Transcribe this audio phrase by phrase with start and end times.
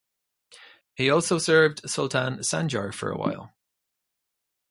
[0.95, 3.53] He also served Sultan Sanjar for a while.